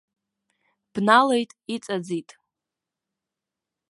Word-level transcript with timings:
Бналеит, 0.93 1.51
иҵаӡит. 1.75 2.29